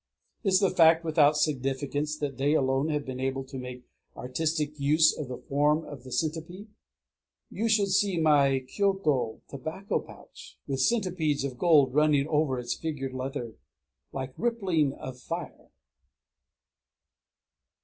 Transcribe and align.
Is 0.43 0.59
the 0.59 0.71
fact 0.71 1.05
without 1.05 1.37
significance 1.37 2.17
that 2.17 2.37
they 2.37 2.55
alone 2.55 2.87
have 2.89 3.05
been 3.05 3.19
able 3.19 3.43
to 3.43 3.55
make 3.59 3.83
artistic 4.17 4.79
use 4.79 5.15
of 5.15 5.27
the 5.27 5.37
form 5.37 5.85
of 5.85 6.03
the 6.03 6.11
centipede?... 6.11 6.69
You 7.51 7.69
should 7.69 7.89
see 7.89 8.19
my 8.19 8.65
Kyōtō 8.67 9.41
tobacco 9.47 9.99
pouch, 9.99 10.57
with 10.65 10.81
centipedes 10.81 11.43
of 11.43 11.59
gold 11.59 11.93
running 11.93 12.27
over 12.29 12.57
its 12.57 12.73
figured 12.73 13.13
leather 13.13 13.53
like 14.11 14.33
ripplings 14.39 14.95
of 14.97 15.19
fire! 15.19 15.69